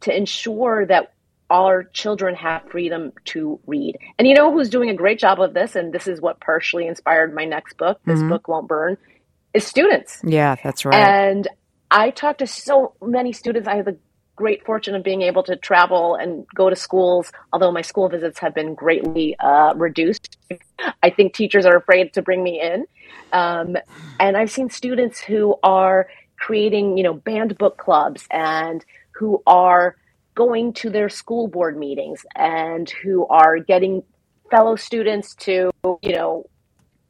[0.00, 1.12] to ensure that
[1.50, 3.98] our children have freedom to read.
[4.18, 5.76] And you know who's doing a great job of this?
[5.76, 8.30] And this is what partially inspired my next book, This mm-hmm.
[8.30, 8.96] Book Won't Burn,
[9.54, 10.20] is students.
[10.24, 10.94] Yeah, that's right.
[10.94, 11.48] And
[11.90, 13.68] I talk to so many students.
[13.68, 13.98] I have the
[14.34, 18.38] great fortune of being able to travel and go to schools, although my school visits
[18.38, 20.36] have been greatly uh, reduced.
[21.02, 22.86] I think teachers are afraid to bring me in.
[23.32, 23.76] Um,
[24.20, 26.08] and I've seen students who are
[26.38, 29.96] creating, you know, banned book clubs and who are
[30.34, 34.02] going to their school board meetings and who are getting
[34.50, 35.70] fellow students to,
[36.02, 36.44] you know,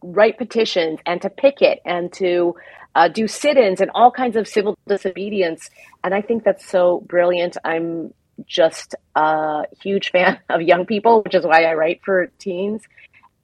[0.03, 2.55] write petitions and to picket and to
[2.97, 5.69] uh, do sit-ins and all kinds of civil disobedience.
[6.03, 7.59] And I think that's so brilliant.
[7.63, 8.15] I'm
[8.47, 12.83] just a huge fan of young people, which is why I write for teens.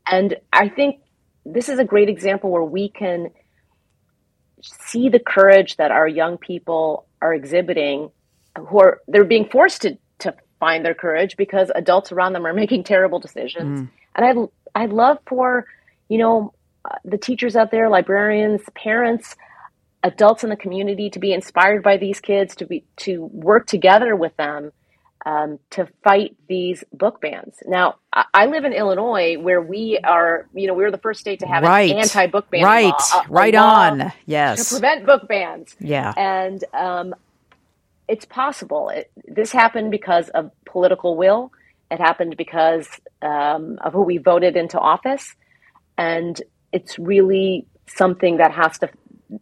[0.07, 1.01] And I think
[1.45, 3.31] this is a great example where we can
[4.63, 8.11] see the courage that our young people are exhibiting
[8.57, 12.55] who are they're being forced to to find their courage because adults around them are
[12.63, 13.81] making terrible decisions.
[13.81, 13.89] Mm.
[14.15, 14.25] And
[14.75, 15.67] I'd I'd love for
[16.09, 16.55] you know
[17.05, 19.37] the teachers out there, librarians, parents,
[20.03, 24.17] adults in the community to be inspired by these kids to be to work together
[24.17, 24.73] with them
[25.25, 27.57] um, to fight these book bans.
[27.65, 31.21] Now, I, I, live in Illinois, where we are, you know, we are the first
[31.21, 31.91] state to have right.
[31.93, 35.77] an anti-book ban right, law, a, right on, yes, to prevent book bans.
[35.79, 37.15] Yeah, and um,
[38.09, 38.89] it's possible.
[38.89, 41.53] It, this happened because of political will.
[41.91, 42.89] It happened because
[43.21, 45.37] um, of who we voted into office,
[45.97, 46.41] and
[46.73, 48.89] it's really something that has to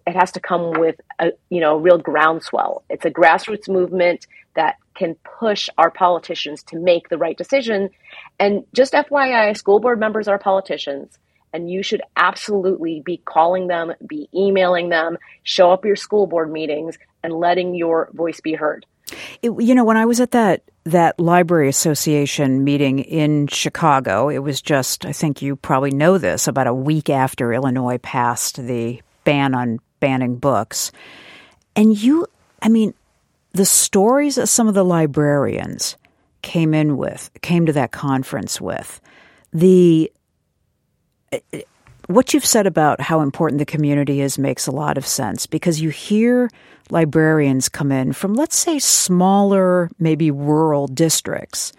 [0.07, 2.83] it has to come with a you know real groundswell.
[2.89, 7.91] It's a grassroots movement that can push our politicians to make the right decision.
[8.39, 11.19] And just FYI, school board members are politicians
[11.53, 16.53] and you should absolutely be calling them, be emailing them, show up your school board
[16.53, 18.87] meetings, and letting your voice be heard.
[19.43, 24.39] It, you know, when I was at that that library association meeting in Chicago, it
[24.39, 29.01] was just I think you probably know this about a week after Illinois passed the
[29.25, 30.93] ban on banning books.
[31.77, 32.27] And you
[32.63, 32.95] I mean,
[33.53, 35.97] the stories that some of the librarians
[36.43, 39.01] came in with, came to that conference with,
[39.53, 40.11] the
[42.11, 45.81] what you've said about how important the community is makes a lot of sense because
[45.81, 46.51] you hear
[46.91, 51.73] librarians come in from, let's say, smaller, maybe rural districts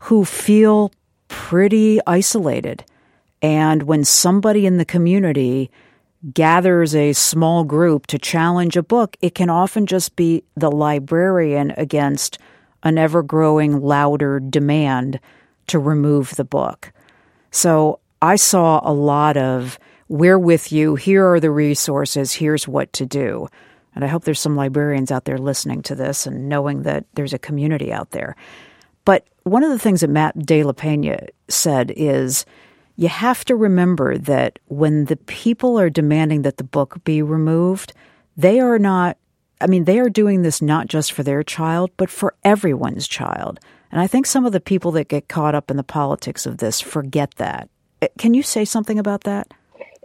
[0.00, 0.90] who feel
[1.28, 2.82] pretty isolated.
[3.42, 5.70] And when somebody in the community
[6.32, 11.72] gathers a small group to challenge a book, it can often just be the librarian
[11.76, 12.38] against
[12.82, 15.20] an ever growing, louder demand
[15.66, 16.90] to remove the book.
[17.50, 22.92] So I saw a lot of, we're with you, here are the resources, here's what
[22.94, 23.48] to do.
[23.94, 27.32] And I hope there's some librarians out there listening to this and knowing that there's
[27.32, 28.36] a community out there.
[29.04, 32.44] But one of the things that Matt De La Peña said is
[32.96, 37.92] you have to remember that when the people are demanding that the book be removed,
[38.36, 39.16] they are not,
[39.60, 43.60] I mean, they are doing this not just for their child, but for everyone's child.
[43.90, 46.58] And I think some of the people that get caught up in the politics of
[46.58, 47.68] this forget that.
[48.18, 49.48] Can you say something about that?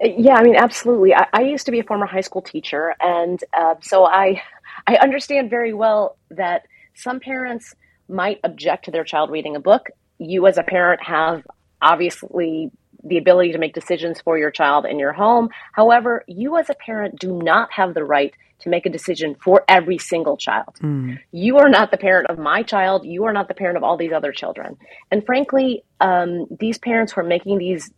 [0.02, 1.14] Yeah, I mean, absolutely.
[1.14, 4.42] I, I used to be a former high school teacher, and uh, so I
[4.88, 6.66] I understand very well that
[6.96, 7.76] some parents
[8.10, 9.90] might object to their child reading a book.
[10.18, 11.44] You, as a parent, have
[11.82, 12.72] obviously
[13.04, 15.50] the ability to make decisions for your child in your home.
[15.74, 19.66] However, you, as a parent, do not have the right to make a decision for
[19.68, 20.76] every single child.
[20.82, 21.20] Mm.
[21.32, 23.06] You are not the parent of my child.
[23.06, 24.78] You are not the parent of all these other children.
[25.12, 27.92] And frankly, um, these parents who are making these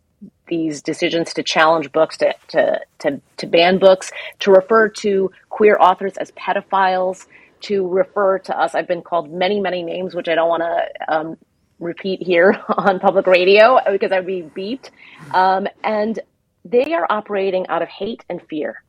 [0.48, 5.76] these decisions to challenge books, to, to, to, to ban books, to refer to queer
[5.78, 7.26] authors as pedophiles,
[7.60, 8.74] to refer to us.
[8.74, 11.36] I've been called many, many names, which I don't want to um,
[11.78, 14.90] repeat here on public radio because I'd be beeped.
[15.32, 16.18] Um, and
[16.64, 18.82] they are operating out of hate and fear.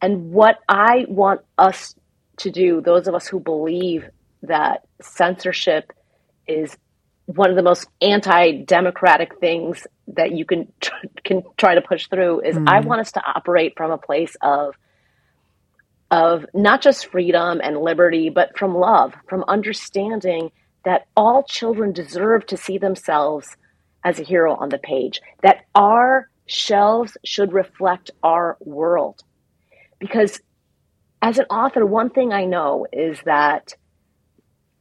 [0.00, 1.94] And what I want us
[2.38, 4.08] to do, those of us who believe
[4.42, 5.92] that censorship
[6.46, 6.76] is
[7.26, 10.72] one of the most anti-democratic things that you can
[11.24, 12.68] can try to push through is mm.
[12.68, 14.74] I want us to operate from a place of
[16.08, 20.52] of not just freedom and liberty, but from love, from understanding
[20.86, 23.56] that all children deserve to see themselves
[24.04, 29.20] as a hero on the page, that our shelves should reflect our world.
[29.98, 30.40] Because
[31.20, 33.74] as an author, one thing I know is that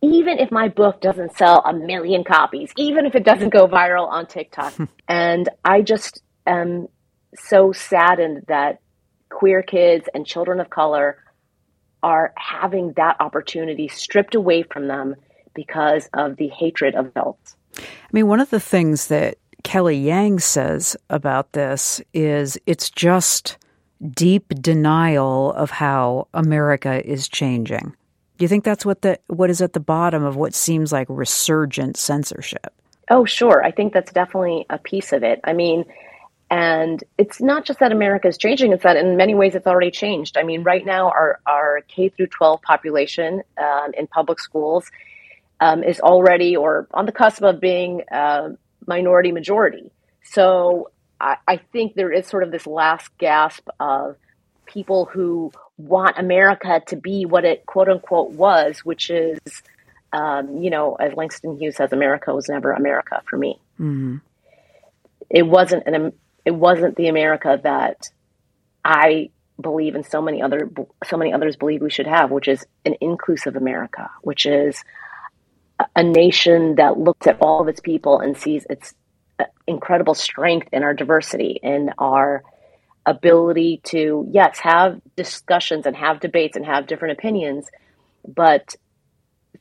[0.04, 4.08] even if my book doesn't sell a million copies, even if it doesn't go viral
[4.08, 4.76] on TikTok,
[5.10, 6.88] and I just am
[7.34, 8.78] so saddened that
[9.32, 11.18] queer kids and children of color
[12.04, 15.16] are having that opportunity stripped away from them
[15.56, 17.56] because of the hatred of adults.
[17.78, 17.82] I
[18.12, 23.58] mean, one of the things that Kelly Yang says about this is it's just
[24.12, 27.96] deep denial of how America is changing.
[28.38, 31.08] Do you think that's what the what is at the bottom of what seems like
[31.10, 32.74] resurgent censorship?
[33.10, 33.64] Oh, sure.
[33.64, 35.40] I think that's definitely a piece of it.
[35.44, 35.86] I mean,
[36.52, 39.92] and it's not just that America is changing; it's that in many ways it's already
[39.92, 40.38] changed.
[40.38, 44.92] I mean, right now our our K through 12 population um, in public schools
[45.60, 48.50] um, is already or on the cusp of being uh,
[48.88, 49.92] minority majority.
[50.24, 54.18] So I, I think there is sort of this last gasp of
[54.66, 59.40] people who want America to be what it quote unquote was, which is,
[60.14, 63.60] um, you know, as Langston Hughes says, America was never America for me.
[63.80, 64.18] Mm-hmm.
[65.30, 66.14] It wasn't an
[66.46, 68.10] it wasn't the America that
[68.84, 70.70] I believe and so many other
[71.06, 74.84] so many others believe we should have, which is an inclusive America, which is
[75.96, 78.94] a nation that looks at all of its people and sees its
[79.40, 82.44] uh, incredible strength in our diversity, in our
[83.06, 87.68] ability to yes have discussions and have debates and have different opinions,
[88.28, 88.76] but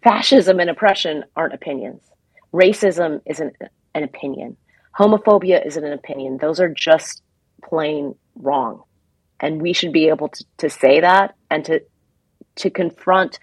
[0.03, 2.01] fascism and oppression aren't opinions.
[2.53, 3.55] Racism isn't
[3.95, 4.57] an opinion.
[4.99, 6.39] Homophobia isn't an opinion.
[6.39, 7.23] Those are just
[7.65, 8.83] plain wrong.
[9.41, 11.83] And we should be able to, to say that and to
[12.57, 13.39] to confront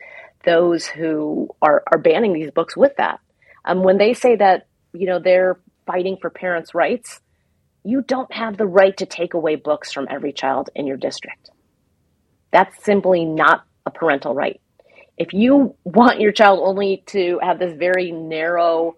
[0.45, 3.19] those who are, are banning these books with that.
[3.65, 7.19] Um, when they say that, you know, they're fighting for parents' rights,
[7.83, 11.49] you don't have the right to take away books from every child in your district.
[12.51, 14.59] That's simply not a parental right.
[15.17, 18.95] If you want your child only to have this very narrow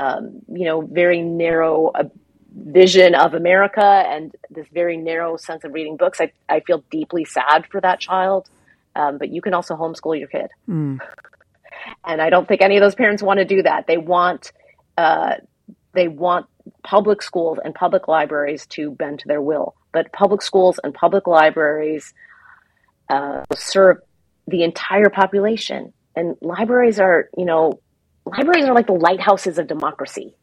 [0.00, 2.04] um, you know, very narrow uh,
[2.54, 6.20] vision of America and this very narrow sense of reading books.
[6.20, 8.48] I, I feel deeply sad for that child.
[8.96, 10.48] Um, but you can also homeschool your kid.
[10.68, 10.98] Mm.
[12.04, 13.86] And I don't think any of those parents want to do that.
[13.86, 14.52] They want,
[14.98, 15.36] uh,
[15.94, 16.46] they want
[16.82, 19.74] public schools and public libraries to bend to their will.
[19.92, 22.12] But public schools and public libraries
[23.08, 23.98] uh, serve
[24.46, 25.92] the entire population.
[26.14, 27.80] And libraries are, you know,
[28.26, 30.34] libraries are like the lighthouses of democracy.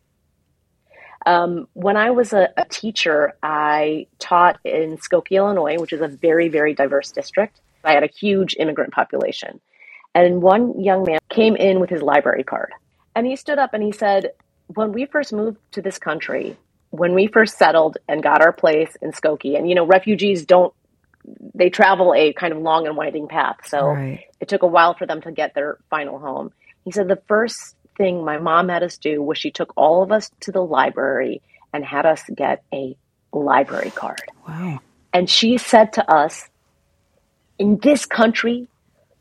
[1.25, 6.07] Um, when I was a, a, teacher, I taught in Skokie, Illinois, which is a
[6.07, 7.59] very, very diverse district.
[7.87, 9.59] I had a huge immigrant population.
[10.13, 12.71] And one young man came in with his library card.
[13.15, 14.31] And he stood up and he said,
[14.67, 16.57] When we first moved to this country,
[16.89, 20.73] when we first settled and got our place in Skokie, and you know, refugees don't,
[21.53, 23.57] they travel a kind of long and winding path.
[23.65, 24.23] So right.
[24.39, 26.51] it took a while for them to get their final home.
[26.83, 30.11] He said, The first thing my mom had us do was she took all of
[30.11, 31.41] us to the library
[31.73, 32.95] and had us get a
[33.31, 34.21] library card.
[34.47, 34.79] Wow.
[35.13, 36.47] And she said to us,
[37.59, 38.67] in this country,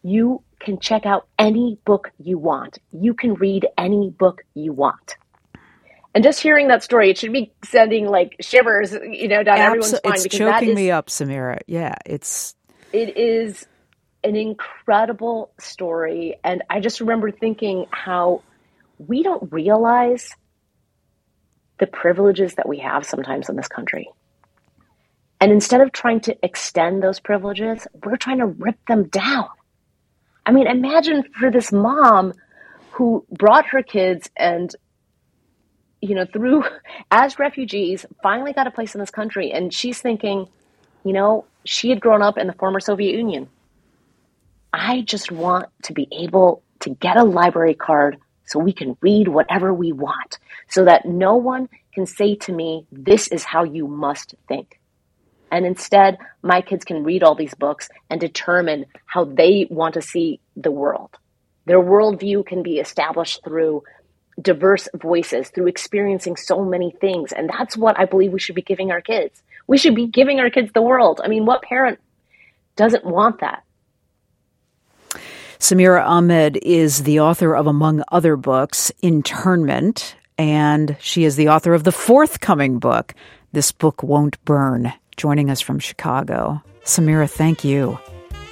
[0.03, 2.79] you can check out any book you want.
[2.93, 5.17] You can read any book you want.
[6.15, 9.67] And just hearing that story, it should be sending like shivers, you know, down Absol-
[9.67, 10.13] everyone's spine.
[10.15, 11.59] It's choking me up, Samira.
[11.67, 12.55] Yeah, it's.
[12.93, 13.67] It is
[14.25, 18.43] an incredible story, and I just remember thinking how
[18.99, 20.31] we don't realize
[21.79, 24.09] the privileges that we have sometimes in this country.
[25.41, 29.49] And instead of trying to extend those privileges, we're trying to rip them down.
[30.47, 32.33] I mean, imagine for this mom
[32.93, 34.75] who brought her kids and,
[36.01, 36.65] you know, through
[37.11, 39.53] as refugees, finally got a place in this country.
[39.53, 40.49] And she's thinking,
[41.05, 43.49] you know, she had grown up in the former Soviet Union.
[44.73, 49.29] I just want to be able to get a library card so we can read
[49.29, 53.89] whatever we want, so that no one can say to me, This is how you
[53.89, 54.79] must think.
[55.51, 60.03] And instead, my kids can read all these books and determine how they want to
[60.03, 61.11] see the world.
[61.67, 63.83] Their worldview can be established through
[64.41, 67.33] diverse voices, through experiencing so many things.
[67.33, 69.43] And that's what I believe we should be giving our kids.
[69.67, 71.21] We should be giving our kids the world.
[71.23, 71.99] I mean, what parent
[72.77, 73.63] doesn't want that?
[75.59, 81.73] Samira Ahmed is the author of, among other books, Internment, and she is the author
[81.73, 83.15] of the forthcoming book,
[83.53, 86.63] This Book Won't Burn, joining us from Chicago.
[86.85, 87.99] Samira, thank you.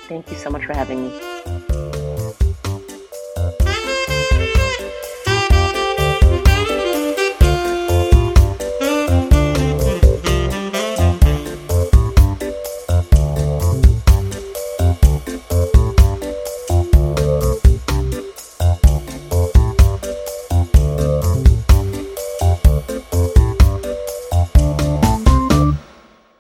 [0.09, 1.84] Thank you so much for having me.